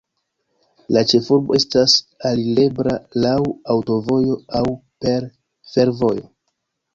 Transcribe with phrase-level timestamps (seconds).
[0.95, 1.93] La ĉefurbo estas
[2.29, 3.35] alirebla laŭ
[3.75, 4.65] aŭtovojo aŭ
[5.07, 5.29] per
[5.77, 6.27] fervojo.